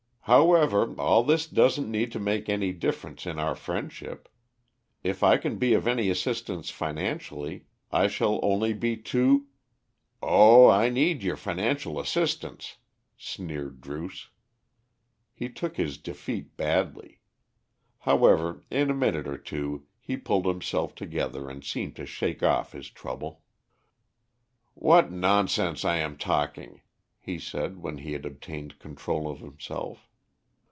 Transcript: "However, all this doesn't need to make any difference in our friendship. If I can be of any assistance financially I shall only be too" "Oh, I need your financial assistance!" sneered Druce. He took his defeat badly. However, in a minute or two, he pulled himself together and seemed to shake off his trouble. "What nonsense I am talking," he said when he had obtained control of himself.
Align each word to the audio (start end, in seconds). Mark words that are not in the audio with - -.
"However, 0.25 0.93
all 0.97 1.23
this 1.23 1.45
doesn't 1.47 1.89
need 1.91 2.11
to 2.13 2.19
make 2.19 2.47
any 2.47 2.71
difference 2.71 3.25
in 3.25 3.37
our 3.39 3.55
friendship. 3.55 4.29
If 5.03 5.23
I 5.23 5.37
can 5.37 5.57
be 5.57 5.73
of 5.73 5.87
any 5.87 6.09
assistance 6.09 6.69
financially 6.69 7.65
I 7.91 8.07
shall 8.07 8.39
only 8.43 8.71
be 8.71 8.95
too" 8.95 9.47
"Oh, 10.23 10.69
I 10.69 10.89
need 10.89 11.21
your 11.23 11.35
financial 11.35 11.99
assistance!" 11.99 12.77
sneered 13.17 13.81
Druce. 13.81 14.29
He 15.33 15.49
took 15.49 15.75
his 15.75 15.97
defeat 15.97 16.55
badly. 16.55 17.19
However, 18.01 18.63
in 18.69 18.89
a 18.91 18.95
minute 18.95 19.27
or 19.27 19.39
two, 19.39 19.87
he 19.99 20.15
pulled 20.15 20.45
himself 20.45 20.93
together 20.93 21.49
and 21.49 21.63
seemed 21.65 21.95
to 21.97 22.05
shake 22.05 22.43
off 22.43 22.71
his 22.71 22.89
trouble. 22.91 23.41
"What 24.75 25.11
nonsense 25.11 25.83
I 25.83 25.97
am 25.97 26.15
talking," 26.15 26.81
he 27.19 27.37
said 27.39 27.79
when 27.79 27.97
he 27.97 28.13
had 28.13 28.25
obtained 28.25 28.79
control 28.79 29.27
of 29.29 29.39
himself. 29.39 30.07